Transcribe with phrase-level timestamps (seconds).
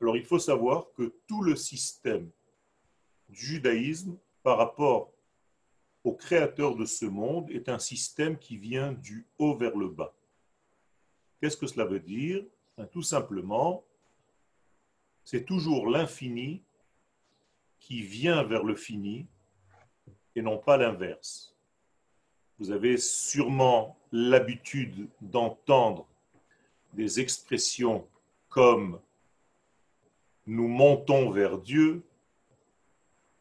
[0.00, 2.30] Alors il faut savoir que tout le système
[3.28, 5.12] du judaïsme par rapport
[6.04, 10.14] au créateur de ce monde est un système qui vient du haut vers le bas.
[11.40, 12.44] Qu'est-ce que cela veut dire?
[12.76, 13.84] Ben, Tout simplement,
[15.24, 16.62] c'est toujours l'infini
[17.78, 19.26] qui vient vers le fini
[20.34, 21.54] et non pas l'inverse.
[22.58, 26.06] Vous avez sûrement l'habitude d'entendre
[26.94, 28.08] des expressions
[28.48, 29.00] comme
[30.48, 32.02] nous montons vers Dieu,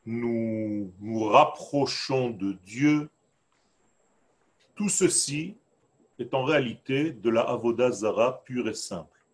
[0.06, 3.10] nous nous rapprochons de Dieu.
[4.76, 5.56] Tout ceci
[6.20, 9.26] est en réalité de la Avodazara pure et simple.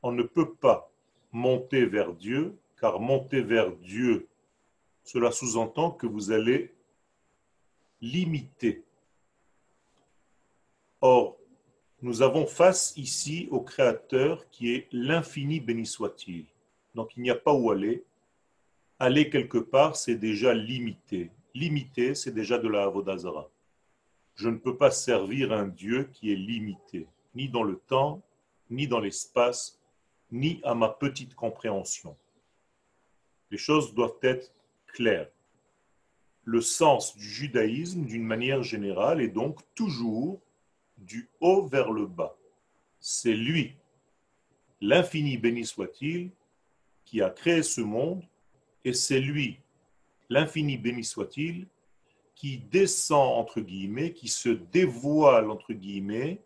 [0.00, 0.92] On ne peut pas
[1.32, 4.28] monter vers Dieu, car monter vers Dieu,
[5.02, 6.72] cela sous-entend que vous allez
[8.00, 8.84] limiter.
[11.00, 11.36] Or,
[12.04, 16.44] nous avons face ici au Créateur qui est l'infini béni soit-il.
[16.94, 18.04] Donc il n'y a pas où aller.
[18.98, 21.30] Aller quelque part, c'est déjà limité.
[21.54, 23.48] Limité, c'est déjà de la Avodazara.
[24.34, 28.20] Je ne peux pas servir un Dieu qui est limité, ni dans le temps,
[28.68, 29.80] ni dans l'espace,
[30.30, 32.14] ni à ma petite compréhension.
[33.50, 34.52] Les choses doivent être
[34.88, 35.30] claires
[36.44, 40.40] le sens du judaïsme d'une manière générale est donc toujours
[41.06, 42.36] du haut vers le bas.
[43.00, 43.76] C'est lui,
[44.80, 46.30] l'infini béni soit-il,
[47.04, 48.22] qui a créé ce monde,
[48.84, 49.60] et c'est lui,
[50.28, 51.66] l'infini béni soit-il,
[52.34, 56.40] qui descend, entre guillemets, qui se dévoile, entre guillemets,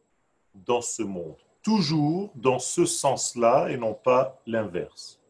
[0.54, 1.36] dans ce monde.
[1.62, 5.20] Toujours dans ce sens-là et non pas l'inverse.